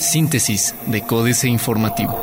Síntesis 0.00 0.74
de 0.86 1.02
Códice 1.02 1.48
Informativo. 1.48 2.18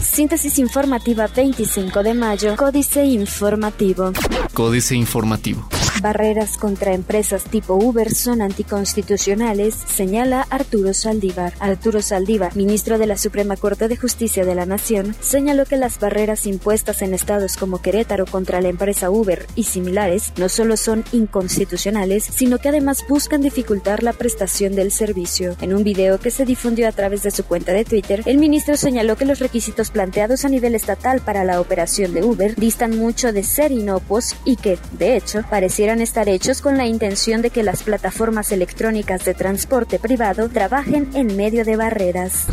Síntesis 0.00 0.58
informativa 0.58 1.26
25 1.26 2.02
de 2.02 2.14
mayo, 2.14 2.56
Códice 2.56 3.04
Informativo. 3.04 4.12
Códice 4.54 4.94
Informativo. 4.94 5.68
Barreras 6.04 6.58
contra 6.58 6.92
empresas 6.92 7.44
tipo 7.44 7.76
Uber 7.76 8.12
son 8.12 8.42
anticonstitucionales, 8.42 9.74
señala 9.74 10.46
Arturo 10.50 10.92
Saldívar. 10.92 11.54
Arturo 11.60 12.02
Saldívar, 12.02 12.54
ministro 12.54 12.98
de 12.98 13.06
la 13.06 13.16
Suprema 13.16 13.56
Corte 13.56 13.88
de 13.88 13.96
Justicia 13.96 14.44
de 14.44 14.54
la 14.54 14.66
Nación, 14.66 15.16
señaló 15.20 15.64
que 15.64 15.78
las 15.78 15.98
barreras 15.98 16.46
impuestas 16.46 17.00
en 17.00 17.14
estados 17.14 17.56
como 17.56 17.80
Querétaro 17.80 18.26
contra 18.26 18.60
la 18.60 18.68
empresa 18.68 19.08
Uber 19.08 19.46
y 19.54 19.62
similares 19.62 20.34
no 20.36 20.50
solo 20.50 20.76
son 20.76 21.04
inconstitucionales, 21.12 22.24
sino 22.24 22.58
que 22.58 22.68
además 22.68 23.06
buscan 23.08 23.40
dificultar 23.40 24.02
la 24.02 24.12
prestación 24.12 24.76
del 24.76 24.92
servicio. 24.92 25.56
En 25.62 25.72
un 25.72 25.84
video 25.84 26.20
que 26.20 26.30
se 26.30 26.44
difundió 26.44 26.86
a 26.86 26.92
través 26.92 27.22
de 27.22 27.30
su 27.30 27.46
cuenta 27.46 27.72
de 27.72 27.86
Twitter, 27.86 28.20
el 28.26 28.36
ministro 28.36 28.76
señaló 28.76 29.16
que 29.16 29.24
los 29.24 29.38
requisitos 29.38 29.90
planteados 29.90 30.44
a 30.44 30.50
nivel 30.50 30.74
estatal 30.74 31.22
para 31.22 31.44
la 31.44 31.62
operación 31.62 32.12
de 32.12 32.22
Uber 32.22 32.54
distan 32.56 32.98
mucho 32.98 33.32
de 33.32 33.42
ser 33.42 33.72
inocuos 33.72 34.36
y 34.44 34.56
que, 34.56 34.78
de 34.98 35.16
hecho, 35.16 35.42
parecieran 35.48 35.93
estar 36.00 36.28
hechos 36.28 36.60
con 36.60 36.76
la 36.76 36.86
intención 36.86 37.42
de 37.42 37.50
que 37.50 37.62
las 37.62 37.82
plataformas 37.82 38.52
electrónicas 38.52 39.24
de 39.24 39.34
transporte 39.34 39.98
privado 39.98 40.48
trabajen 40.48 41.10
en 41.14 41.36
medio 41.36 41.64
de 41.64 41.76
barreras. 41.76 42.46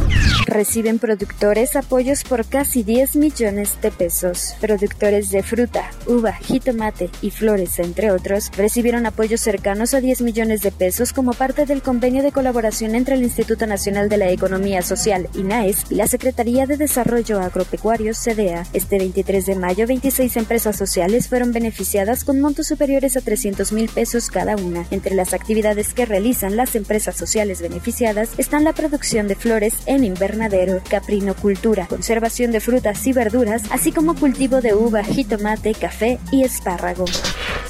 Reciben 0.46 1.00
productores 1.00 1.76
apoyos 1.76 2.24
por 2.24 2.46
casi 2.46 2.84
10 2.84 3.16
millones 3.16 3.78
de 3.82 3.92
pesos. 3.92 4.56
Productores 4.60 5.30
de 5.30 5.44
fruta, 5.44 5.92
uva, 6.08 6.34
jitomate 6.34 7.10
y 7.22 7.32
flores, 7.32 7.80
entre 7.80 8.12
otros, 8.12 8.52
recibieron 8.58 9.06
apoyos 9.06 9.42
cercanos 9.42 9.94
a 9.94 10.02
10 10.02 10.22
millones 10.22 10.62
de 10.62 10.72
pesos 10.72 11.14
como 11.14 11.34
parte 11.34 11.66
del 11.66 11.82
convenio 11.82 12.24
de 12.24 12.32
colaboración 12.32 12.96
entre 12.96 13.16
el 13.16 13.24
Instituto 13.24 13.68
Nacional 13.68 14.10
de 14.10 14.18
la 14.18 14.30
Economía 14.30 14.82
Social, 14.82 15.30
INAES, 15.36 15.86
y 15.90 15.96
la 15.96 16.08
Secretaría 16.08 16.66
de 16.66 16.78
Desarrollo 16.78 17.40
Agropecuario, 17.40 18.14
CDA. 18.14 18.66
Este 18.74 18.98
23 18.98 19.46
de 19.46 19.56
mayo, 19.56 19.88
26 19.88 20.38
empresas 20.38 20.76
sociales 20.76 21.28
fueron 21.28 21.52
beneficiadas 21.52 22.24
con 22.24 22.40
montos 22.42 22.68
superiores 22.68 23.16
a 23.16 23.21
300 23.22 23.72
mil 23.72 23.90
pesos 23.90 24.30
cada 24.30 24.56
una. 24.56 24.86
Entre 24.92 25.16
las 25.16 25.34
actividades 25.34 25.94
que 25.94 26.06
realizan 26.06 26.56
las 26.56 26.76
empresas 26.76 27.16
sociales 27.16 27.62
beneficiadas 27.62 28.32
están 28.38 28.64
la 28.64 28.74
producción 28.74 29.28
de 29.28 29.36
flores 29.36 29.76
en 29.86 30.04
invernadero, 30.04 30.82
caprinocultura, 30.90 31.88
conservación 31.88 32.52
de 32.52 32.60
frutas 32.60 33.06
y 33.08 33.14
verduras, 33.14 33.64
así 33.72 33.92
como 33.92 34.16
cultivo 34.16 34.62
de 34.62 34.74
uva, 34.74 35.04
jitomate, 35.04 35.74
café 35.74 36.20
y 36.32 36.44
espárrago. 36.44 37.06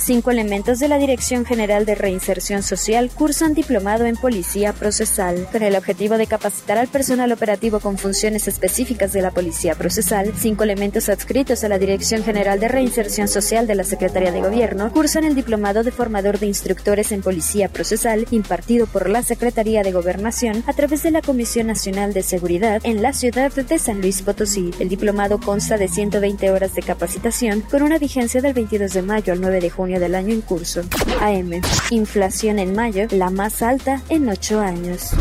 Cinco 0.03 0.31
elementos 0.31 0.79
de 0.79 0.87
la 0.87 0.97
Dirección 0.97 1.45
General 1.45 1.85
de 1.85 1.93
Reinserción 1.93 2.63
Social 2.63 3.11
cursan 3.13 3.53
diplomado 3.53 4.05
en 4.05 4.15
Policía 4.15 4.73
Procesal. 4.73 5.47
Con 5.51 5.61
el 5.61 5.75
objetivo 5.75 6.17
de 6.17 6.25
capacitar 6.25 6.79
al 6.79 6.87
personal 6.87 7.31
operativo 7.31 7.79
con 7.79 7.99
funciones 7.99 8.47
específicas 8.47 9.13
de 9.13 9.21
la 9.21 9.29
Policía 9.29 9.75
Procesal, 9.75 10.33
cinco 10.35 10.63
elementos 10.63 11.07
adscritos 11.07 11.63
a 11.63 11.69
la 11.69 11.77
Dirección 11.77 12.23
General 12.23 12.59
de 12.59 12.67
Reinserción 12.67 13.27
Social 13.27 13.67
de 13.67 13.75
la 13.75 13.83
Secretaría 13.83 14.31
de 14.31 14.41
Gobierno 14.41 14.91
cursan 14.91 15.23
el 15.23 15.35
diplomado 15.35 15.83
de 15.83 15.91
formador 15.91 16.39
de 16.39 16.47
instructores 16.47 17.11
en 17.11 17.21
Policía 17.21 17.69
Procesal 17.69 18.25
impartido 18.31 18.87
por 18.87 19.07
la 19.07 19.21
Secretaría 19.21 19.83
de 19.83 19.91
Gobernación 19.91 20.63
a 20.65 20.73
través 20.73 21.03
de 21.03 21.11
la 21.11 21.21
Comisión 21.21 21.67
Nacional 21.67 22.11
de 22.11 22.23
Seguridad 22.23 22.81
en 22.83 23.03
la 23.03 23.13
ciudad 23.13 23.53
de 23.53 23.77
San 23.77 24.01
Luis 24.01 24.23
Potosí. 24.23 24.71
El 24.79 24.89
diplomado 24.89 25.39
consta 25.39 25.77
de 25.77 25.87
120 25.87 26.49
horas 26.49 26.73
de 26.73 26.81
capacitación 26.81 27.61
con 27.61 27.83
una 27.83 27.99
vigencia 27.99 28.41
del 28.41 28.55
22 28.55 28.93
de 28.93 29.01
mayo 29.03 29.33
al 29.33 29.41
9 29.41 29.59
de 29.59 29.69
junio 29.69 29.90
del 29.99 30.15
año 30.15 30.33
en 30.33 30.41
curso. 30.41 30.81
AM. 31.19 31.61
Inflación 31.89 32.59
en 32.59 32.73
mayo, 32.73 33.07
la 33.11 33.29
más 33.29 33.61
alta 33.61 34.01
en 34.09 34.29
ocho 34.29 34.59
años. 34.59 35.11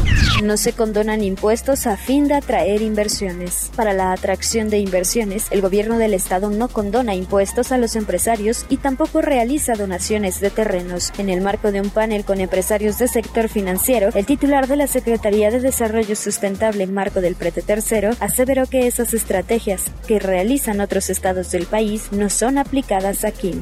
No 0.43 0.57
se 0.57 0.73
condonan 0.73 1.23
impuestos 1.23 1.87
a 1.87 1.97
fin 1.97 2.29
de 2.29 2.35
atraer 2.35 2.83
inversiones. 2.83 3.71
Para 3.77 3.93
la 3.93 4.12
atracción 4.12 4.71
de 4.71 4.79
inversiones, 4.79 5.47
el 5.50 5.61
gobierno 5.61 5.99
del 5.99 6.15
estado 6.15 6.50
no 6.50 6.69
condona 6.69 7.15
impuestos 7.15 7.72
a 7.72 7.78
los 7.78 7.97
empresarios 7.97 8.65
y 8.69 8.78
tampoco 8.78 9.21
realiza 9.21 9.75
donaciones 9.75 10.41
de 10.41 10.50
terrenos. 10.50 11.12
En 11.19 11.28
el 11.28 11.41
marco 11.41 11.73
de 11.73 11.81
un 11.81 11.91
panel 11.91 12.25
con 12.25 12.41
empresarios 12.41 12.99
del 12.99 13.09
sector 13.09 13.49
financiero, 13.49 14.11
el 14.15 14.27
titular 14.27 14.67
de 14.67 14.77
la 14.77 14.87
Secretaría 14.87 15.50
de 15.50 15.61
Desarrollo 15.61 16.17
Sustentable 16.17 16.87
Marco 16.87 17.21
del 17.21 17.34
Prete 17.34 17.62
Tercero 17.62 18.11
aseveró 18.21 18.67
que 18.67 18.87
esas 18.87 19.15
estrategias 19.15 19.84
que 20.06 20.19
realizan 20.19 20.81
otros 20.81 21.11
estados 21.11 21.50
del 21.50 21.67
país 21.67 22.12
no 22.12 22.31
son 22.31 22.59
aplicadas 22.59 23.25
aquí. 23.25 23.55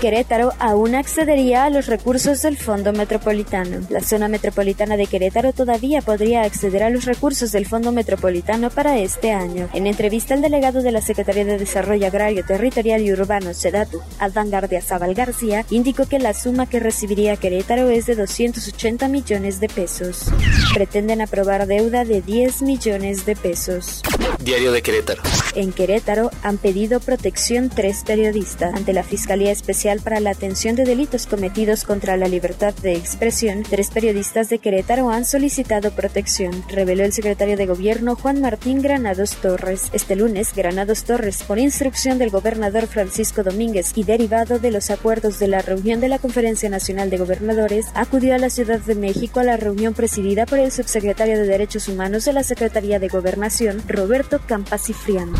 Querétaro 0.00 0.35
aún 0.58 0.94
accedería 0.94 1.64
a 1.64 1.70
los 1.70 1.86
recursos 1.86 2.42
del 2.42 2.56
Fondo 2.56 2.92
Metropolitano. 2.92 3.80
La 3.88 4.00
zona 4.00 4.28
metropolitana 4.28 4.96
de 4.96 5.06
Querétaro 5.06 5.52
todavía 5.52 6.02
podría 6.02 6.42
acceder 6.42 6.82
a 6.82 6.90
los 6.90 7.04
recursos 7.04 7.52
del 7.52 7.66
Fondo 7.66 7.90
Metropolitano 7.90 8.70
para 8.70 8.98
este 8.98 9.32
año. 9.32 9.68
En 9.72 9.86
entrevista, 9.86 10.34
el 10.34 10.42
delegado 10.42 10.82
de 10.82 10.92
la 10.92 11.00
Secretaría 11.00 11.44
de 11.44 11.58
Desarrollo 11.58 12.06
Agrario, 12.06 12.44
Territorial 12.44 13.02
y 13.02 13.12
Urbano, 13.12 13.54
SEDATU, 13.54 14.00
Adán 14.18 14.50
Gardia 14.50 14.82
Zabal 14.82 15.14
García, 15.14 15.64
indicó 15.70 16.06
que 16.06 16.18
la 16.18 16.34
suma 16.34 16.66
que 16.66 16.80
recibiría 16.80 17.36
Querétaro 17.36 17.88
es 17.88 18.06
de 18.06 18.16
280 18.16 19.08
millones 19.08 19.60
de 19.60 19.68
pesos. 19.68 20.30
Pretenden 20.74 21.22
aprobar 21.22 21.66
deuda 21.66 22.04
de 22.04 22.20
10 22.20 22.62
millones 22.62 23.24
de 23.24 23.36
pesos. 23.36 24.02
Diario 24.40 24.72
de 24.72 24.82
Querétaro. 24.82 25.22
En 25.54 25.72
Querétaro 25.72 26.30
han 26.42 26.58
pedido 26.58 27.00
protección 27.00 27.70
tres 27.70 28.02
periodistas 28.04 28.74
ante 28.74 28.92
la 28.92 29.02
Fiscalía 29.02 29.50
Especial 29.50 30.00
para 30.00 30.15
la 30.20 30.30
Atención 30.30 30.76
de 30.76 30.84
Delitos 30.84 31.26
Cometidos 31.26 31.84
contra 31.84 32.16
la 32.16 32.28
Libertad 32.28 32.74
de 32.82 32.94
Expresión. 32.94 33.62
Tres 33.62 33.90
periodistas 33.90 34.48
de 34.48 34.58
Querétaro 34.58 35.10
han 35.10 35.24
solicitado 35.24 35.90
protección, 35.90 36.64
reveló 36.68 37.04
el 37.04 37.12
secretario 37.12 37.56
de 37.56 37.66
Gobierno 37.66 38.16
Juan 38.16 38.40
Martín 38.40 38.82
Granados 38.82 39.36
Torres. 39.36 39.90
Este 39.92 40.16
lunes, 40.16 40.52
Granados 40.54 41.04
Torres, 41.04 41.42
por 41.42 41.58
instrucción 41.58 42.18
del 42.18 42.30
gobernador 42.30 42.86
Francisco 42.86 43.42
Domínguez 43.42 43.92
y 43.94 44.04
derivado 44.04 44.58
de 44.58 44.70
los 44.70 44.90
acuerdos 44.90 45.38
de 45.38 45.48
la 45.48 45.62
reunión 45.62 46.00
de 46.00 46.08
la 46.08 46.18
Conferencia 46.18 46.68
Nacional 46.68 47.10
de 47.10 47.18
Gobernadores, 47.18 47.86
acudió 47.94 48.34
a 48.34 48.38
la 48.38 48.50
Ciudad 48.50 48.80
de 48.80 48.94
México 48.94 49.40
a 49.40 49.44
la 49.44 49.56
reunión 49.56 49.94
presidida 49.94 50.46
por 50.46 50.58
el 50.58 50.72
subsecretario 50.72 51.38
de 51.38 51.46
Derechos 51.46 51.88
Humanos 51.88 52.24
de 52.24 52.32
la 52.32 52.42
Secretaría 52.42 52.98
de 52.98 53.08
Gobernación, 53.08 53.82
Roberto 53.88 54.40
Campas 54.46 54.84
Cifrián. 54.84 55.32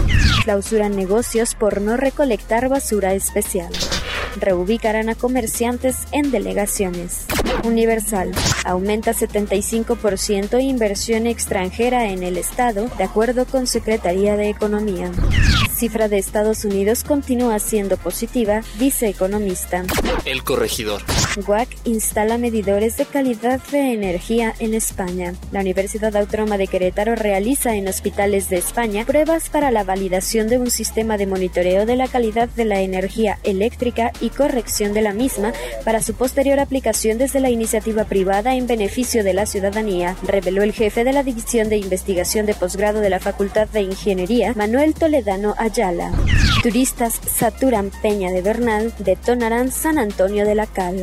Clausuran 0.44 0.96
negocios 0.96 1.54
por 1.54 1.80
no 1.80 1.96
recolectar 1.96 2.68
basura 2.68 3.14
especial. 3.14 3.72
Reubicarán 4.38 5.08
a 5.08 5.14
comerciantes 5.14 6.06
en 6.12 6.30
delegaciones. 6.30 7.26
Universal. 7.64 8.32
Aumenta 8.64 9.12
75% 9.12 10.62
inversión 10.62 11.26
extranjera 11.26 12.08
en 12.08 12.22
el 12.22 12.36
Estado, 12.36 12.88
de 12.96 13.04
acuerdo 13.04 13.46
con 13.46 13.66
Secretaría 13.66 14.36
de 14.36 14.48
Economía. 14.48 15.10
Cifra 15.74 16.08
de 16.08 16.18
Estados 16.18 16.64
Unidos 16.64 17.04
continúa 17.04 17.58
siendo 17.58 17.96
positiva, 17.96 18.62
dice 18.78 19.08
economista. 19.08 19.84
El 20.24 20.42
corregidor. 20.42 21.02
WAC 21.46 21.68
instala 21.84 22.38
medidores 22.38 22.96
de 22.96 23.04
calidad 23.04 23.60
de 23.70 23.92
energía 23.92 24.54
en 24.58 24.74
España. 24.74 25.34
La 25.52 25.60
Universidad 25.60 26.16
Autónoma 26.16 26.58
de 26.58 26.66
Querétaro 26.66 27.14
realiza 27.14 27.74
en 27.74 27.88
hospitales 27.88 28.48
de 28.48 28.56
España 28.56 29.04
pruebas 29.04 29.50
para 29.50 29.70
la 29.70 29.84
validación 29.84 30.48
de 30.48 30.58
un 30.58 30.70
sistema 30.70 31.16
de 31.16 31.26
monitoreo 31.26 31.86
de 31.86 31.96
la 31.96 32.08
calidad 32.08 32.48
de 32.48 32.64
la 32.64 32.80
energía 32.80 33.38
eléctrica 33.44 34.12
y 34.20 34.30
corrección 34.30 34.92
de 34.92 35.02
la 35.02 35.12
misma 35.12 35.52
para 35.84 36.02
su 36.02 36.14
posterior 36.14 36.60
aplicación 36.60 37.18
desde 37.18 37.40
la 37.40 37.50
iniciativa 37.50 38.04
privada 38.04 38.54
en 38.54 38.66
beneficio 38.66 39.24
de 39.24 39.34
la 39.34 39.46
ciudadanía, 39.46 40.16
reveló 40.22 40.62
el 40.62 40.72
jefe 40.72 41.04
de 41.04 41.12
la 41.12 41.22
División 41.22 41.68
de 41.68 41.76
Investigación 41.76 42.46
de 42.46 42.54
Posgrado 42.54 43.00
de 43.00 43.10
la 43.10 43.20
Facultad 43.20 43.68
de 43.68 43.82
Ingeniería, 43.82 44.52
Manuel 44.54 44.94
Toledano 44.94 45.54
Ayala. 45.58 46.12
Turistas 46.62 47.20
saturan 47.26 47.90
Peña 48.02 48.30
de 48.30 48.42
Bernal, 48.42 48.92
detonarán 48.98 49.70
San 49.70 49.98
Antonio 49.98 50.44
de 50.44 50.54
la 50.54 50.66
Cal. 50.66 51.00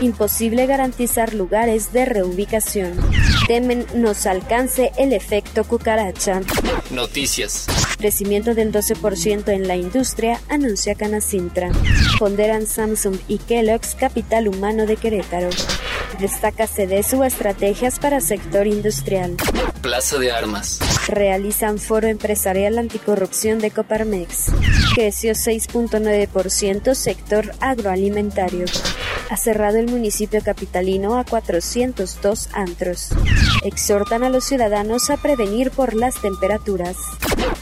Imposible 0.00 0.66
garantizar 0.66 1.34
lugares 1.34 1.92
de 1.92 2.04
reubicación. 2.04 2.98
Temen 3.46 3.86
nos 3.94 4.26
alcance 4.26 4.92
el 4.98 5.12
efecto 5.12 5.64
cucaracha. 5.64 6.40
Noticias. 6.90 7.66
Crecimiento 7.98 8.54
del 8.54 8.72
12% 8.72 9.48
en 9.48 9.68
la 9.68 9.76
industria, 9.76 10.40
anuncia 10.48 10.94
Canacintra. 10.94 11.70
Ponderan 12.18 12.66
Samsung 12.66 13.16
y 13.28 13.38
Kellogg's 13.38 13.94
capital 13.94 14.48
humano 14.48 14.86
de 14.86 14.96
Querétaro. 14.96 15.50
Destaca 16.18 16.66
CDSU 16.66 17.24
estrategias 17.24 17.98
para 17.98 18.20
sector 18.20 18.66
industrial. 18.66 19.36
Plaza 19.80 20.18
de 20.18 20.32
Armas. 20.32 20.80
Realizan 21.08 21.78
foro 21.78 22.06
empresarial 22.08 22.78
anticorrupción 22.78 23.58
de 23.58 23.70
Coparmex. 23.70 24.46
Creció 24.94 25.32
6.9% 25.32 26.94
sector 26.94 27.52
agroalimentario. 27.60 28.64
Ha 29.30 29.36
cerrado 29.36 29.78
el 29.78 29.88
municipio 29.88 30.42
capitalino 30.42 31.18
a 31.18 31.24
402 31.24 32.48
antros. 32.52 33.08
Exhortan 33.64 34.22
a 34.22 34.28
los 34.28 34.44
ciudadanos 34.44 35.10
a 35.10 35.16
prevenir 35.16 35.70
por 35.70 35.94
las 35.94 36.20
temperaturas. 36.20 36.96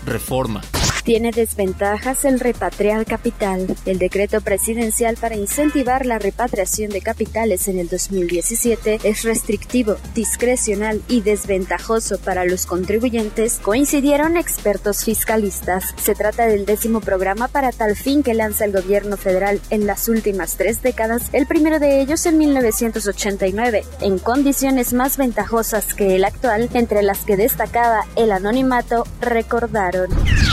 Reforma. 0.05 0.61
Tiene 1.05 1.33
desventajas 1.33 2.25
el 2.25 2.39
repatriar 2.39 3.05
capital. 3.05 3.67
El 3.87 3.99
decreto 3.99 4.41
presidencial 4.41 5.17
para 5.17 5.35
incentivar 5.35 6.07
la 6.07 6.21
repatriación 6.21 6.91
de 6.91 7.01
capitales 7.01 7.67
en 7.67 7.81
el 7.81 7.89
2017 7.89 9.01
es 9.03 9.25
restrictivo, 9.25 9.97
discrecional 10.15 11.03
y 11.09 11.21
desventajoso 11.23 12.19
para 12.19 12.45
los 12.45 12.67
contribuyentes, 12.67 13.59
coincidieron 13.61 14.37
expertos 14.37 15.05
fiscalistas. 15.05 15.93
Se 16.01 16.15
trata 16.15 16.47
del 16.47 16.67
décimo 16.67 17.01
programa 17.01 17.49
para 17.49 17.73
tal 17.73 17.97
fin 17.97 18.23
que 18.23 18.35
lanza 18.35 18.65
el 18.65 18.73
gobierno 18.73 19.17
federal 19.17 19.61
en 19.71 19.87
las 19.89 20.09
últimas 20.09 20.57
tres 20.57 20.83
décadas, 20.83 21.31
el 21.33 21.47
primero 21.49 21.81
de 21.81 22.01
ellos 22.01 22.25
en 22.27 22.39
1989, 22.39 23.85
en 24.01 24.19
condiciones 24.21 24.93
más 24.93 25.17
ventajosas 25.17 25.95
que 25.95 26.15
el 26.15 26.25
actual, 26.25 26.71
entre 26.75 27.03
las 27.03 27.25
que 27.25 27.37
destacaba 27.37 28.05
el 28.15 28.31
anonimato, 28.31 29.05
recordaron. 29.21 30.11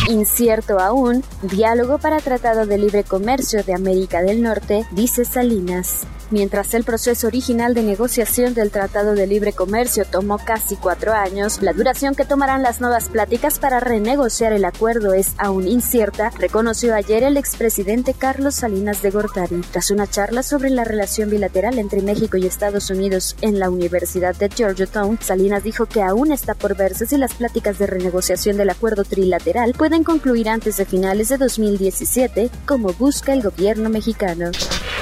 Incierto 0.09 0.79
aún, 0.79 1.23
diálogo 1.43 1.99
para 1.99 2.19
Tratado 2.19 2.65
de 2.65 2.79
Libre 2.79 3.03
Comercio 3.03 3.63
de 3.63 3.75
América 3.75 4.23
del 4.23 4.41
Norte, 4.41 4.87
dice 4.89 5.23
Salinas. 5.23 6.07
Mientras 6.31 6.75
el 6.75 6.83
proceso 6.83 7.25
original 7.25 7.73
de 7.73 7.81
negociación 7.81 8.53
del 8.53 8.69
Tratado 8.69 9.15
de 9.15 9.25
Libre 9.25 9.51
Comercio 9.51 10.05
tomó 10.05 10.37
casi 10.37 10.75
cuatro 10.75 11.11
años, 11.11 11.59
la 11.63 11.73
duración 11.73 12.13
que 12.13 12.23
tomarán 12.23 12.61
las 12.61 12.81
nuevas 12.81 13.09
pláticas 13.09 13.57
para 13.57 13.79
renegociar 13.79 14.53
el 14.53 14.63
acuerdo 14.63 15.13
es 15.13 15.31
aún 15.39 15.67
incierta, 15.67 16.29
reconoció 16.37 16.93
ayer 16.93 17.23
el 17.23 17.35
expresidente 17.35 18.13
Carlos 18.13 18.53
Salinas 18.53 19.01
de 19.01 19.09
Gortari. 19.09 19.61
Tras 19.71 19.89
una 19.89 20.05
charla 20.05 20.43
sobre 20.43 20.69
la 20.69 20.83
relación 20.83 21.31
bilateral 21.31 21.79
entre 21.79 22.03
México 22.03 22.37
y 22.37 22.45
Estados 22.45 22.91
Unidos 22.91 23.35
en 23.41 23.57
la 23.57 23.71
Universidad 23.71 24.35
de 24.35 24.49
Georgetown, 24.49 25.17
Salinas 25.19 25.63
dijo 25.63 25.87
que 25.87 26.03
aún 26.03 26.31
está 26.31 26.53
por 26.53 26.77
verse 26.77 27.07
si 27.07 27.17
las 27.17 27.33
pláticas 27.33 27.79
de 27.79 27.87
renegociación 27.87 28.55
del 28.55 28.69
acuerdo 28.69 29.03
trilateral 29.03 29.73
pueden 29.73 30.03
concluir 30.03 30.47
antes 30.47 30.77
de 30.77 30.85
finales 30.85 31.29
de 31.29 31.37
2017, 31.37 32.51
como 32.67 32.93
busca 32.93 33.33
el 33.33 33.41
gobierno 33.41 33.89
mexicano 33.89 34.51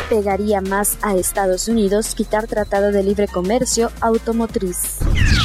pegaría 0.10 0.62
más 0.62 0.98
a 1.02 1.16
Estados 1.18 1.68
Unidos 1.68 2.16
quitar 2.16 2.48
Tratado 2.48 2.92
de 2.92 3.04
Libre 3.04 3.28
Comercio 3.28 3.92
automotriz. 4.02 4.98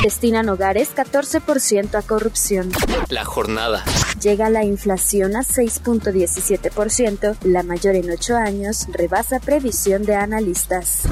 Destinan 0.02 0.48
hogares 0.48 0.94
14% 0.94 1.94
a 1.94 2.02
corrupción. 2.02 2.70
La 3.08 3.24
jornada. 3.24 3.84
Llega 4.20 4.50
la 4.50 4.64
inflación 4.64 5.34
a 5.36 5.40
6.17%, 5.40 7.36
la 7.42 7.62
mayor 7.62 7.96
en 7.96 8.10
ocho 8.10 8.36
años, 8.36 8.86
rebasa 8.92 9.40
previsión 9.40 10.04
de 10.04 10.14
analistas. 10.14 11.02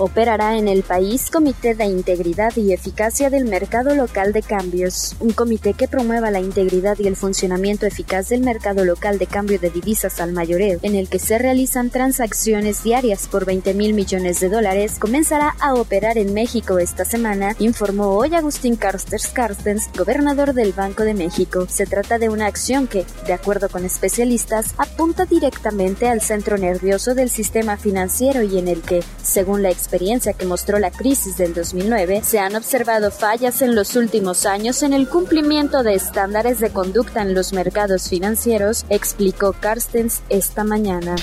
Operará 0.00 0.56
en 0.58 0.68
el 0.68 0.82
país 0.82 1.30
Comité 1.30 1.74
de 1.74 1.86
Integridad 1.86 2.54
y 2.56 2.72
Eficacia 2.72 3.30
del 3.30 3.46
Mercado 3.46 3.94
Local 3.94 4.32
de 4.32 4.42
Cambios, 4.42 5.16
un 5.20 5.32
comité 5.32 5.72
que 5.74 5.88
promueva 5.88 6.30
la 6.30 6.40
integridad 6.40 6.98
y 6.98 7.06
el 7.06 7.16
funcionamiento 7.16 7.86
eficaz 7.86 8.28
del 8.28 8.42
mercado 8.42 8.84
local 8.84 9.18
de 9.18 9.26
cambio 9.26 9.58
de 9.58 9.70
divisas 9.70 10.20
al 10.20 10.32
mayoreo, 10.32 10.78
en 10.82 10.94
el 10.94 11.08
que 11.08 11.18
se 11.18 11.38
realizan 11.38 11.90
transacciones 11.90 12.82
diarias 12.82 13.28
por 13.28 13.44
20 13.44 13.74
mil 13.74 13.94
millones 13.94 14.07
de 14.08 14.48
dólares, 14.48 14.96
comenzará 14.98 15.54
a 15.60 15.74
operar 15.74 16.16
en 16.16 16.32
México 16.32 16.78
esta 16.78 17.04
semana, 17.04 17.54
informó 17.58 18.16
hoy 18.16 18.34
Agustín 18.34 18.74
Carstens 18.74 19.28
Carstens, 19.28 19.90
gobernador 19.94 20.54
del 20.54 20.72
Banco 20.72 21.02
de 21.02 21.12
México. 21.12 21.66
Se 21.68 21.84
trata 21.84 22.18
de 22.18 22.30
una 22.30 22.46
acción 22.46 22.86
que, 22.86 23.04
de 23.26 23.34
acuerdo 23.34 23.68
con 23.68 23.84
especialistas, 23.84 24.72
apunta 24.78 25.26
directamente 25.26 26.08
al 26.08 26.22
centro 26.22 26.56
nervioso 26.56 27.14
del 27.14 27.28
sistema 27.28 27.76
financiero 27.76 28.42
y 28.42 28.56
en 28.56 28.68
el 28.68 28.80
que, 28.80 29.04
según 29.22 29.62
la 29.62 29.68
experiencia 29.68 30.32
que 30.32 30.46
mostró 30.46 30.78
la 30.78 30.90
crisis 30.90 31.36
del 31.36 31.52
2009, 31.52 32.22
se 32.24 32.38
han 32.38 32.56
observado 32.56 33.10
fallas 33.10 33.60
en 33.60 33.74
los 33.74 33.94
últimos 33.94 34.46
años 34.46 34.82
en 34.82 34.94
el 34.94 35.06
cumplimiento 35.06 35.82
de 35.82 35.92
estándares 35.92 36.60
de 36.60 36.70
conducta 36.70 37.20
en 37.20 37.34
los 37.34 37.52
mercados 37.52 38.08
financieros, 38.08 38.86
explicó 38.88 39.52
Carstens 39.52 40.22
esta 40.30 40.64
mañana. 40.64 41.14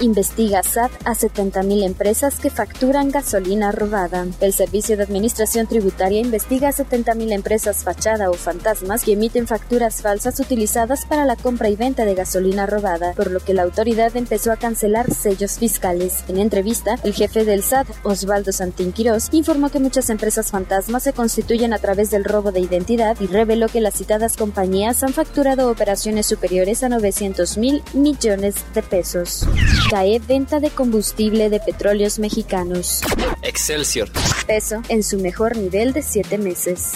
Investiga 0.00 0.62
SAT 0.62 0.90
a 1.04 1.14
70.000 1.14 1.84
empresas 1.84 2.38
que 2.38 2.50
facturan 2.50 3.10
gasolina 3.10 3.70
robada. 3.70 4.26
El 4.40 4.52
Servicio 4.52 4.96
de 4.96 5.04
Administración 5.04 5.66
Tributaria 5.66 6.20
investiga 6.20 6.68
a 6.68 6.72
70.000 6.72 7.32
empresas 7.32 7.84
fachada 7.84 8.30
o 8.30 8.34
fantasmas 8.34 9.04
que 9.04 9.12
emiten 9.12 9.46
facturas 9.46 10.02
falsas 10.02 10.40
utilizadas 10.40 11.06
para 11.06 11.24
la 11.24 11.36
compra 11.36 11.68
y 11.68 11.76
venta 11.76 12.04
de 12.04 12.14
gasolina 12.14 12.66
robada, 12.66 13.12
por 13.12 13.30
lo 13.30 13.40
que 13.40 13.54
la 13.54 13.62
autoridad 13.62 14.16
empezó 14.16 14.50
a 14.50 14.56
cancelar 14.56 15.12
sellos 15.12 15.58
fiscales. 15.58 16.24
En 16.28 16.38
entrevista, 16.38 16.96
el 17.04 17.14
jefe 17.14 17.44
del 17.44 17.62
SAT, 17.62 17.88
Osvaldo 18.02 18.52
Santín 18.52 18.92
Quirós, 18.92 19.28
informó 19.32 19.70
que 19.70 19.78
muchas 19.78 20.10
empresas 20.10 20.50
fantasmas 20.50 21.04
se 21.04 21.12
constituyen 21.12 21.72
a 21.72 21.78
través 21.78 22.10
del 22.10 22.24
robo 22.24 22.50
de 22.50 22.60
identidad 22.60 23.16
y 23.20 23.26
reveló 23.26 23.68
que 23.68 23.80
las 23.80 23.94
citadas 23.94 24.36
compañías 24.36 25.02
han 25.02 25.12
facturado 25.12 25.70
operaciones 25.70 26.26
superiores 26.26 26.82
a 26.82 26.88
900 26.88 27.56
mil 27.58 27.82
millones 27.92 28.56
de 28.74 28.82
pesos. 28.82 29.46
Cae 29.92 30.20
venta 30.20 30.58
de 30.58 30.70
combustible 30.70 31.50
de 31.50 31.60
petróleos 31.60 32.18
mexicanos. 32.18 33.02
Excelsior. 33.42 34.08
Peso 34.46 34.80
en 34.88 35.02
su 35.02 35.18
mejor 35.18 35.54
nivel 35.54 35.92
de 35.92 36.00
siete 36.00 36.38
meses. 36.38 36.94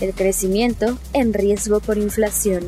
El 0.00 0.14
crecimiento 0.14 0.96
en 1.12 1.34
riesgo 1.34 1.80
por 1.80 1.98
inflación 1.98 2.64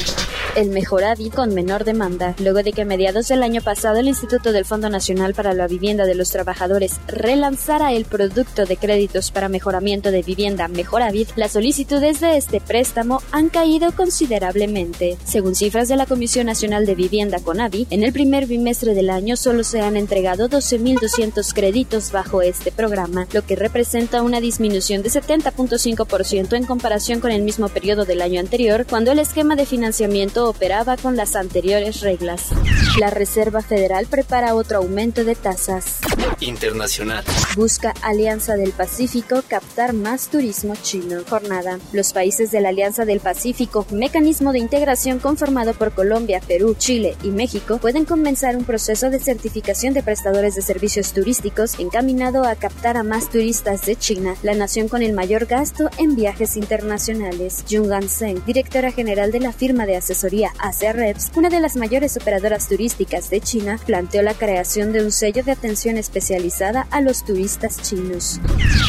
el 0.59 0.71
mejor 0.71 0.99
con 1.33 1.55
menor 1.55 1.85
demanda, 1.85 2.35
luego 2.41 2.63
de 2.65 2.73
que 2.73 2.83
a 2.83 2.85
mediados 2.85 3.29
del 3.29 3.45
año 3.45 3.61
pasado 3.61 3.99
el 3.99 4.09
Instituto 4.09 4.51
del 4.51 4.65
Fondo 4.65 4.91
Nacional 4.91 5.33
para 5.33 5.55
la 5.55 5.69
Vivienda 5.69 6.07
de 6.07 6.17
los 6.17 6.31
Trabajadores 6.31 6.99
relanzara 7.07 7.93
el 7.93 8.05
producto 8.05 8.65
de 8.65 8.77
créditos 8.77 9.31
para 9.31 9.49
mejoramiento 9.49 10.11
de 10.11 10.23
vivienda 10.23 10.67
Mejoravid, 10.67 11.29
las 11.37 11.53
solicitudes 11.53 12.21
de 12.21 12.37
este 12.37 12.61
préstamo 12.61 13.23
han 13.31 13.49
caído 13.49 13.93
considerablemente. 13.93 15.19
Según 15.25 15.55
cifras 15.55 15.87
de 15.87 15.97
la 15.97 16.07
Comisión 16.07 16.47
Nacional 16.47 16.85
de 16.85 16.97
Vivienda 16.97 17.39
CONAVI, 17.39 17.87
en 17.91 18.03
el 18.03 18.13
primer 18.13 18.47
bimestre 18.47 18.95
del 18.95 19.11
año 19.11 19.37
solo 19.37 19.63
se 19.63 19.81
han 19.81 19.97
entregado 19.97 20.49
12.200 20.49 21.53
créditos 21.55 22.11
bajo 22.11 22.43
este 22.43 22.73
programa, 22.73 23.29
lo 23.33 23.47
que 23.47 23.55
representa 23.55 24.23
una 24.23 24.41
disminución 24.41 25.03
de 25.05 25.11
70.5% 25.11 26.57
en 26.57 26.67
comparación 26.67 27.21
con 27.21 27.31
el 27.31 27.43
mismo 27.43 27.69
periodo 27.69 28.05
del 28.05 28.21
año 28.21 28.41
anterior, 28.41 28.85
cuando 28.89 29.13
el 29.13 29.21
esquema 29.21 29.55
de 29.55 29.65
financiamiento 29.65 30.48
operaba 30.49 30.97
con 30.97 31.17
las 31.17 31.37
anteriores 31.37 32.01
reglas. 32.01 32.51
La 32.99 33.11
Reserva 33.11 33.63
Federal 33.63 34.07
prepara 34.07 34.55
otro 34.55 34.79
aumento 34.79 35.25
de 35.25 35.35
tasas. 35.35 35.99
Internacional. 36.41 37.25
Busca 37.57 37.95
Alianza 38.03 38.57
del 38.57 38.73
Pacífico 38.73 39.43
captar 39.47 39.93
más 39.93 40.29
turismo 40.29 40.75
chino. 40.83 41.23
Jornada. 41.29 41.79
Los 41.93 42.13
países 42.13 42.51
de 42.51 42.61
la 42.61 42.69
Alianza 42.69 43.05
del 43.05 43.21
Pacífico, 43.21 43.87
mecanismo 43.91 44.53
de 44.53 44.59
integración 44.59 45.19
conformado 45.19 45.75
por 45.75 45.93
Colombia, 45.93 46.41
Perú, 46.47 46.75
Chile 46.79 47.17
y 47.23 47.29
México, 47.29 47.79
pueden 47.79 48.05
comenzar 48.05 48.57
un 48.57 48.65
proceso 48.65 49.11
de 49.11 49.19
certificación 49.19 49.95
de 49.95 50.03
prestadores 50.03 50.55
de 50.55 50.63
servicios 50.63 51.13
turísticos 51.13 51.79
encaminado 51.79 52.45
a 52.45 52.55
captar 52.55 52.97
a 52.97 53.03
más 53.03 53.31
turistas 53.31 53.85
de 53.87 53.97
China, 53.97 54.35
la 54.43 54.55
nación 54.55 54.89
con 54.89 55.03
el 55.03 55.13
mayor 55.13 55.47
gasto 55.47 55.91
en 55.99 56.15
viajes 56.15 56.57
internacionales. 56.57 57.65
Jung 57.69 57.93
An-seng, 57.93 58.45
directora 58.45 58.93
general 58.93 59.33
de 59.33 59.41
la 59.41 59.53
firma 59.53 59.87
de 59.87 59.97
asesoría 59.97 60.28
Asia 60.59 60.93
Reps, 60.93 61.33
una 61.37 61.49
de 61.49 61.61
las 61.61 61.77
mayores 61.77 62.17
operadoras 62.17 62.69
turísticas 62.69 63.31
de 63.31 63.41
China, 63.41 63.79
planteó 63.87 64.23
la 64.23 64.35
creación 64.35 64.93
de 64.93 65.03
un 65.03 65.11
sello 65.11 65.43
de 65.43 65.53
atención 65.53 65.97
especializada 65.97 66.87
a 66.91 67.01
los 67.01 67.25
turistas 67.25 67.81
chinos. 67.81 68.39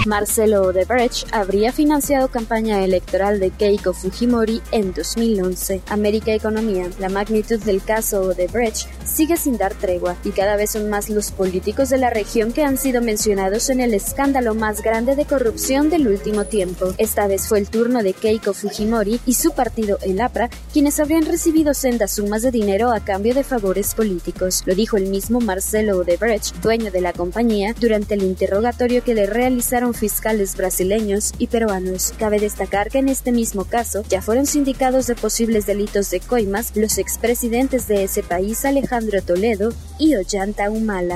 Marcelo 0.05 0.63
Odebrecht 0.63 1.27
habría 1.31 1.71
financiado 1.71 2.27
campaña 2.29 2.83
electoral 2.83 3.39
de 3.39 3.51
Keiko 3.51 3.93
Fujimori 3.93 4.61
en 4.71 4.93
2011. 4.93 5.81
América 5.89 6.33
Economía. 6.33 6.89
La 6.99 7.09
magnitud 7.09 7.59
del 7.59 7.81
caso 7.81 8.21
Odebrecht 8.21 8.87
sigue 9.05 9.37
sin 9.37 9.57
dar 9.57 9.73
tregua 9.73 10.17
y 10.23 10.31
cada 10.31 10.57
vez 10.57 10.71
son 10.71 10.89
más 10.89 11.09
los 11.09 11.31
políticos 11.31 11.89
de 11.89 11.97
la 11.97 12.09
región 12.09 12.51
que 12.51 12.63
han 12.63 12.77
sido 12.77 13.01
mencionados 13.01 13.69
en 13.69 13.79
el 13.79 13.93
escándalo 13.93 14.55
más 14.55 14.81
grande 14.81 15.15
de 15.15 15.25
corrupción 15.25 15.89
del 15.89 16.07
último 16.07 16.45
tiempo. 16.45 16.93
Esta 16.97 17.27
vez 17.27 17.47
fue 17.47 17.59
el 17.59 17.69
turno 17.69 18.03
de 18.03 18.13
Keiko 18.13 18.53
Fujimori 18.53 19.21
y 19.25 19.35
su 19.35 19.51
partido, 19.51 19.99
el 20.01 20.19
APRA, 20.19 20.49
quienes 20.73 20.99
habrían 20.99 21.28
recibido 21.29 21.73
sendas 21.73 22.13
sumas 22.13 22.41
de 22.41 22.51
dinero 22.51 22.91
a 22.91 22.99
cambio 22.99 23.33
de 23.33 23.43
favores 23.43 23.93
políticos. 23.93 24.63
Lo 24.65 24.73
dijo 24.73 24.97
el 24.97 25.05
mismo 25.05 25.39
Marcelo 25.39 25.99
Odebrecht, 25.99 26.55
dueño 26.55 26.91
de 26.91 27.01
la 27.01 27.13
compañía, 27.13 27.75
durante 27.79 28.15
el 28.15 28.23
interrogatorio 28.23 29.03
que 29.03 29.13
le 29.13 29.27
realizaron 29.27 29.93
fiscales 29.93 30.57
brasileños 30.57 31.33
y 31.37 31.47
peruanos. 31.47 32.13
Cabe 32.17 32.39
destacar 32.39 32.89
que 32.89 32.97
en 32.97 33.09
este 33.09 33.31
mismo 33.31 33.65
caso 33.65 34.03
ya 34.09 34.21
fueron 34.21 34.47
sindicados 34.47 35.07
de 35.07 35.15
posibles 35.15 35.67
delitos 35.67 36.09
de 36.09 36.19
coimas 36.19 36.71
los 36.75 36.97
expresidentes 36.97 37.87
de 37.87 38.03
ese 38.03 38.23
país 38.23 38.65
Alejandro 38.65 39.21
Toledo 39.21 39.71
y 39.99 40.15
Ollanta 40.15 40.71
Humala. 40.71 41.15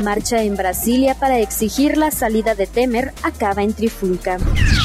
Marcha 0.00 0.42
en 0.42 0.56
Brasilia 0.56 1.14
para 1.14 1.38
exigir 1.38 1.98
la 1.98 2.10
salida 2.10 2.54
de 2.54 2.66
Temer 2.66 3.12
acaba 3.22 3.62
en 3.62 3.74
Trifulca. 3.74 4.38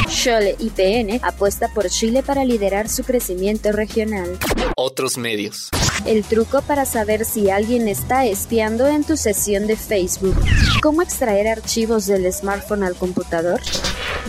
Scholle 0.09 0.55
IPN 0.59 1.19
apuesta 1.23 1.69
por 1.73 1.89
Chile 1.89 2.23
para 2.23 2.43
liderar 2.43 2.89
su 2.89 3.03
crecimiento 3.03 3.71
regional. 3.71 4.37
Otros 4.79 5.17
medios. 5.17 5.69
El 6.05 6.23
truco 6.23 6.61
para 6.61 6.85
saber 6.85 7.25
si 7.25 7.49
alguien 7.49 7.87
está 7.87 8.27
espiando 8.27 8.85
en 8.85 9.03
tu 9.03 9.17
sesión 9.17 9.65
de 9.65 9.75
Facebook. 9.75 10.35
¿Cómo 10.83 11.01
extraer 11.01 11.47
archivos 11.47 12.05
del 12.05 12.31
smartphone 12.31 12.83
al 12.83 12.93
computador? 12.93 13.59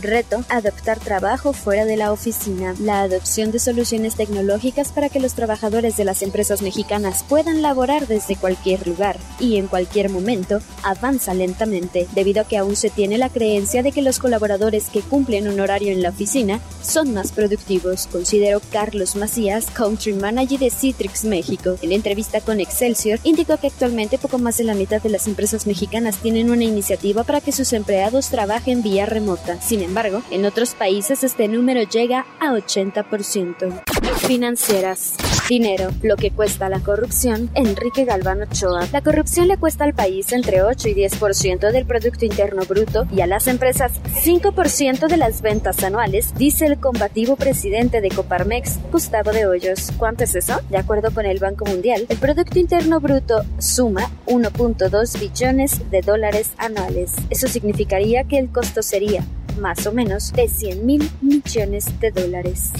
Reto, 0.00 0.44
adoptar 0.48 1.00
trabajo 1.00 1.52
fuera 1.52 1.84
de 1.84 1.96
la 1.96 2.12
oficina. 2.12 2.74
La 2.78 3.02
adopción 3.02 3.50
de 3.50 3.58
soluciones 3.58 4.14
tecnológicas 4.14 4.92
para 4.92 5.08
que 5.08 5.18
los 5.18 5.34
trabajadores 5.34 5.96
de 5.96 6.04
las 6.04 6.22
empresas 6.22 6.62
mexicanas 6.62 7.24
puedan 7.28 7.62
laborar 7.62 8.06
desde 8.06 8.36
cualquier 8.36 8.86
lugar 8.86 9.18
y 9.40 9.56
en 9.56 9.66
cualquier 9.66 10.08
momento 10.08 10.60
avanza 10.84 11.34
lentamente, 11.34 12.06
debido 12.14 12.42
a 12.42 12.44
que 12.44 12.58
aún 12.58 12.76
se 12.76 12.90
tiene 12.90 13.18
la 13.18 13.28
creencia 13.28 13.82
de 13.82 13.90
que 13.90 14.02
los 14.02 14.18
colaboradores 14.18 14.88
que 14.88 15.00
cumplen 15.00 15.48
un 15.48 15.58
horario 15.58 15.92
en 15.92 16.02
la 16.02 16.10
oficina 16.10 16.60
son 16.82 17.12
más 17.12 17.32
productivos, 17.32 18.06
consideró 18.06 18.60
Carlos 18.70 19.16
Macías, 19.16 19.66
Country 19.66 20.12
Manager 20.12 20.58
de 20.58 20.70
Citrix 20.70 21.24
México. 21.24 21.76
En 21.82 21.92
entrevista 21.92 22.40
con 22.40 22.60
Excelsior, 22.60 23.18
indicó 23.24 23.56
que 23.56 23.66
actualmente 23.66 24.18
poco 24.18 24.38
más 24.38 24.58
de 24.58 24.64
la 24.64 24.74
mitad 24.74 25.02
de 25.02 25.10
las 25.10 25.26
empresas 25.26 25.66
mexicanas 25.66 26.18
tienen 26.18 26.50
una 26.50 26.64
iniciativa 26.64 27.24
para 27.24 27.40
que 27.40 27.52
sus 27.52 27.72
empleados 27.72 28.28
trabajen 28.28 28.82
vía 28.82 29.06
remota. 29.06 29.60
Sin 29.60 29.87
embargo, 29.88 30.22
en 30.30 30.44
otros 30.44 30.74
países 30.74 31.24
este 31.24 31.48
número 31.48 31.82
llega 31.82 32.26
a 32.40 32.52
80%. 32.52 33.82
Financieras. 34.18 35.14
Dinero, 35.48 35.90
lo 36.02 36.16
que 36.16 36.30
cuesta 36.30 36.68
la 36.68 36.80
corrupción, 36.80 37.48
Enrique 37.54 38.04
Galván 38.04 38.42
Ochoa. 38.42 38.86
La 38.92 39.00
corrupción 39.00 39.48
le 39.48 39.56
cuesta 39.56 39.84
al 39.84 39.94
país 39.94 40.32
entre 40.32 40.62
8 40.62 40.88
y 40.88 40.94
10% 40.94 41.72
del 41.72 41.86
Producto 41.86 42.26
Interno 42.26 42.62
Bruto 42.68 43.06
y 43.10 43.22
a 43.22 43.26
las 43.26 43.46
empresas 43.46 43.92
5% 44.22 45.08
de 45.08 45.16
las 45.16 45.40
ventas 45.40 45.82
anuales, 45.82 46.34
dice 46.34 46.66
el 46.66 46.78
combativo 46.78 47.36
presidente 47.36 48.02
de 48.02 48.10
Coparmex, 48.10 48.78
Gustavo 48.92 49.32
de 49.32 49.46
Hoyos. 49.46 49.90
¿Cuánto 49.96 50.24
es 50.24 50.34
eso? 50.34 50.60
De 50.68 50.76
acuerdo 50.76 51.12
con 51.14 51.24
el 51.24 51.38
Banco 51.38 51.64
Mundial, 51.64 52.04
el 52.10 52.18
Producto 52.18 52.58
Interno 52.58 53.00
Bruto 53.00 53.42
suma 53.58 54.10
1.2 54.26 55.18
billones 55.18 55.90
de 55.90 56.02
dólares 56.02 56.50
anuales. 56.58 57.14
Eso 57.30 57.48
significaría 57.48 58.24
que 58.24 58.38
el 58.38 58.50
costo 58.50 58.82
sería 58.82 59.24
más 59.58 59.86
o 59.86 59.92
menos 59.92 60.32
de 60.32 60.48
100 60.48 60.86
mil 60.86 61.10
millones 61.20 61.86
de 62.00 62.10
dólares. 62.10 62.70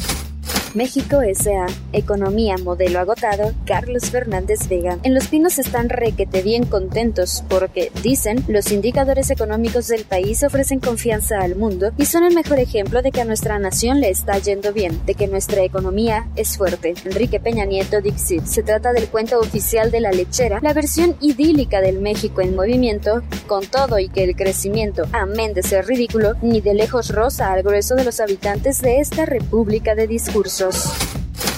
México 0.78 1.22
S.A. 1.22 1.66
Economía 1.92 2.54
modelo 2.56 3.00
agotado, 3.00 3.52
Carlos 3.66 4.10
Fernández 4.10 4.68
Vega. 4.68 4.96
En 5.02 5.12
Los 5.12 5.26
Pinos 5.26 5.58
están 5.58 5.88
requete 5.88 6.40
bien 6.40 6.66
contentos 6.66 7.42
porque, 7.48 7.90
dicen, 8.04 8.44
los 8.46 8.70
indicadores 8.70 9.28
económicos 9.30 9.88
del 9.88 10.04
país 10.04 10.44
ofrecen 10.44 10.78
confianza 10.78 11.40
al 11.40 11.56
mundo 11.56 11.90
y 11.98 12.06
son 12.06 12.22
el 12.22 12.32
mejor 12.32 12.60
ejemplo 12.60 13.02
de 13.02 13.10
que 13.10 13.20
a 13.20 13.24
nuestra 13.24 13.58
nación 13.58 14.00
le 14.00 14.08
está 14.08 14.38
yendo 14.38 14.72
bien, 14.72 15.04
de 15.04 15.16
que 15.16 15.26
nuestra 15.26 15.64
economía 15.64 16.28
es 16.36 16.56
fuerte. 16.56 16.94
Enrique 17.04 17.40
Peña 17.40 17.64
Nieto 17.64 18.00
Dixit. 18.00 18.44
Se 18.44 18.62
trata 18.62 18.92
del 18.92 19.08
cuento 19.08 19.40
oficial 19.40 19.90
de 19.90 19.98
la 19.98 20.12
lechera, 20.12 20.60
la 20.62 20.74
versión 20.74 21.16
idílica 21.20 21.80
del 21.80 21.98
México 21.98 22.40
en 22.40 22.54
movimiento, 22.54 23.22
con 23.48 23.66
todo 23.66 23.98
y 23.98 24.08
que 24.08 24.22
el 24.22 24.36
crecimiento, 24.36 25.06
amén 25.10 25.54
de 25.54 25.64
ser 25.64 25.86
ridículo, 25.86 26.34
ni 26.40 26.60
de 26.60 26.74
lejos 26.74 27.12
rosa 27.12 27.52
al 27.52 27.64
grueso 27.64 27.96
de 27.96 28.04
los 28.04 28.20
habitantes 28.20 28.80
de 28.80 29.00
esta 29.00 29.26
república 29.26 29.96
de 29.96 30.06
discurso. 30.06 30.67
Adiós. 30.68 31.07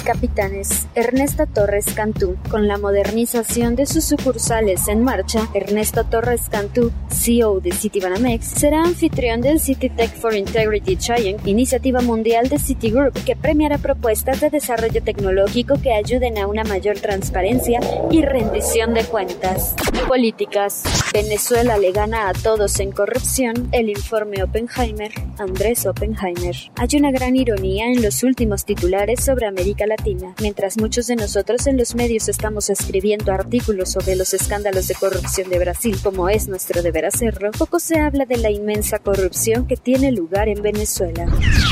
Capitanes. 0.03 0.87
Ernesto 0.95 1.47
Torres 1.47 1.87
Cantú. 1.95 2.37
Con 2.51 2.69
la 2.69 2.79
modernización 2.79 3.77
de 3.77 3.87
sus 3.87 4.05
sucursales 4.05 4.89
en 4.89 5.05
marcha, 5.05 5.49
Ernesto 5.55 6.05
Torres 6.05 6.49
Cantú, 6.51 6.93
CEO 7.09 7.61
de 7.61 7.73
Citibanamex, 7.73 8.47
será 8.47 8.83
anfitrión 8.83 9.41
del 9.41 9.61
City 9.61 9.91
Tech 9.91 10.13
for 10.15 10.35
Integrity 10.35 10.97
Challenge, 10.97 11.49
iniciativa 11.49 12.01
mundial 12.01 12.49
de 12.49 12.59
Citigroup 12.59 13.13
que 13.25 13.37
premiará 13.37 13.79
propuestas 13.79 14.41
de 14.41 14.51
desarrollo 14.51 15.03
tecnológico 15.03 15.81
que 15.81 15.93
ayuden 15.93 16.39
a 16.39 16.47
una 16.47 16.65
mayor 16.65 16.99
transparencia 16.99 17.81
y 18.11 18.23
rendición 18.23 18.95
de 18.95 19.05
cuentas. 19.05 19.75
Políticas. 20.09 20.83
Venezuela 21.13 21.79
le 21.79 21.93
gana 21.93 22.29
a 22.29 22.33
todos 22.33 22.81
en 22.81 22.93
corrupción. 22.93 23.69
El 23.73 23.91
informe 23.91 24.43
Oppenheimer. 24.43 25.13
Andrés 25.39 25.87
Oppenheimer. 25.87 26.57
Hay 26.77 26.89
una 26.99 27.11
gran 27.11 27.37
ironía 27.37 27.87
en 27.87 28.03
los 28.03 28.23
últimos 28.23 28.65
titulares 28.65 29.25
sobre 29.25 29.47
América 29.47 29.87
Latina. 29.91 30.35
Mientras 30.41 30.79
muchos 30.79 31.09
de 31.09 31.17
nosotros 31.17 31.67
en 31.67 31.77
los 31.77 31.95
medios 31.97 32.29
estamos 32.29 32.71
escribiendo 32.71 33.33
artículos 33.33 33.91
sobre 33.91 34.15
los 34.15 34.33
escándalos 34.33 34.87
de 34.87 34.95
corrupción 34.95 35.51
de 35.51 35.59
Brasil, 35.59 35.99
como 36.03 36.29
es 36.29 36.47
nuestro 36.47 36.83
deber 36.83 37.07
hacerlo, 37.07 37.51
poco 37.51 37.81
se 37.81 37.99
habla 37.99 38.25
de 38.25 38.37
la 38.37 38.51
inmensa 38.51 39.01
corrupción 39.01 39.67
que 39.67 39.77
tiene 39.77 40.13
lugar 40.13 40.49
en 40.49 40.63
Venezuela. 40.63 41.27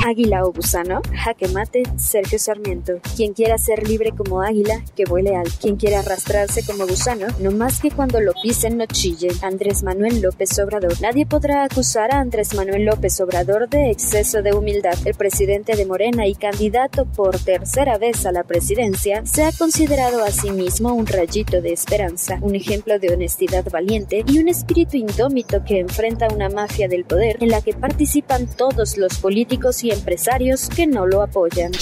Águila 0.04 0.44
o 0.44 0.52
gusano, 0.52 1.00
jaque 1.24 1.46
mate, 1.48 1.84
Sergio 1.96 2.40
Sarmiento. 2.40 2.94
Quien 3.16 3.34
quiera 3.34 3.56
ser 3.56 3.86
libre 3.86 4.10
como 4.10 4.42
águila, 4.42 4.82
que 4.96 5.04
vuele 5.04 5.36
al. 5.36 5.48
Quien 5.48 5.76
quiera 5.76 6.00
arrastrarse 6.00 6.64
como 6.66 6.86
gusano, 6.86 7.28
no 7.38 7.52
más 7.52 7.80
que 7.80 7.92
cuando 7.92 8.20
lo 8.20 8.32
pisen 8.42 8.78
no 8.78 8.86
chille. 8.86 9.28
Andrés 9.42 9.84
Manuel 9.84 10.20
López 10.20 10.58
Obrador. 10.58 11.00
Nadie 11.00 11.24
podrá 11.24 11.62
acusar 11.62 12.12
a 12.12 12.20
Andrés 12.20 12.54
Manuel 12.54 12.84
López 12.84 13.20
Obrador 13.20 13.68
de 13.68 13.92
exceso 13.92 14.42
de 14.42 14.54
humildad. 14.54 14.98
El 15.04 15.14
presidente 15.14 15.76
de 15.76 15.86
Morena 15.86 16.26
y 16.26 16.34
candidato 16.34 17.04
por 17.04 17.38
tercera 17.38 17.96
vez 17.96 18.07
a 18.08 18.32
la 18.32 18.42
presidencia 18.42 19.22
se 19.26 19.44
ha 19.44 19.52
considerado 19.52 20.24
a 20.24 20.30
sí 20.30 20.50
mismo 20.50 20.94
un 20.94 21.06
rayito 21.06 21.60
de 21.60 21.74
esperanza, 21.74 22.38
un 22.40 22.54
ejemplo 22.54 22.98
de 22.98 23.12
honestidad 23.12 23.70
valiente 23.70 24.24
y 24.26 24.38
un 24.38 24.48
espíritu 24.48 24.96
indómito 24.96 25.62
que 25.62 25.78
enfrenta 25.78 26.26
una 26.32 26.48
mafia 26.48 26.88
del 26.88 27.04
poder 27.04 27.36
en 27.40 27.50
la 27.50 27.60
que 27.60 27.74
participan 27.74 28.46
todos 28.46 28.96
los 28.96 29.18
políticos 29.18 29.84
y 29.84 29.90
empresarios 29.90 30.70
que 30.70 30.86
no 30.86 31.06
lo 31.06 31.20
apoyan. 31.20 31.72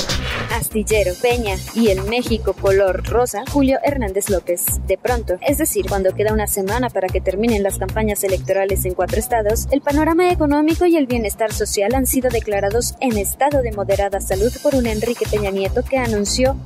Astillero, 0.52 1.12
Peña 1.22 1.54
y 1.74 1.88
el 1.88 2.02
México 2.02 2.54
color 2.54 3.04
rosa, 3.08 3.44
Julio 3.52 3.78
Hernández 3.84 4.28
López. 4.28 4.64
De 4.88 4.98
pronto, 4.98 5.36
es 5.42 5.58
decir, 5.58 5.86
cuando 5.88 6.12
queda 6.12 6.32
una 6.32 6.48
semana 6.48 6.90
para 6.90 7.06
que 7.06 7.20
terminen 7.20 7.62
las 7.62 7.78
campañas 7.78 8.24
electorales 8.24 8.84
en 8.84 8.94
cuatro 8.94 9.20
estados, 9.20 9.68
el 9.70 9.80
panorama 9.80 10.30
económico 10.32 10.86
y 10.86 10.96
el 10.96 11.06
bienestar 11.06 11.52
social 11.52 11.94
han 11.94 12.06
sido 12.06 12.30
declarados 12.30 12.96
en 13.00 13.16
estado 13.16 13.62
de 13.62 13.72
moderada 13.72 14.20
salud 14.20 14.52
por 14.62 14.74
un 14.74 14.86
Enrique 14.86 15.26
Peña 15.30 15.50
Nieto 15.50 15.84
que 15.84 15.98
anunció 15.98 16.15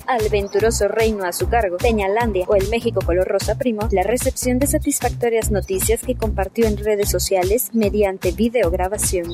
al 0.07 0.29
venturoso 0.29 0.87
reino 0.87 1.25
a 1.25 1.33
su 1.33 1.49
cargo, 1.49 1.77
Peñalandia 1.77 2.45
o 2.47 2.55
el 2.55 2.69
México 2.69 3.01
color 3.05 3.27
rosa 3.27 3.57
primo, 3.59 3.89
la 3.91 4.05
recepción 4.05 4.61
de 4.61 4.69
satisfactorias 4.69 5.51
noticias 5.51 6.03
que 6.07 6.15
compartió 6.15 6.67
en 6.67 6.77
redes 6.77 7.11
sociales 7.11 7.71
mediante 7.73 8.31
videograbación. 8.31 9.27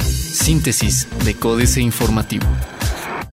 Síntesis 0.00 1.08
de 1.24 1.34
Códice 1.34 1.80
Informativo. 1.80 2.46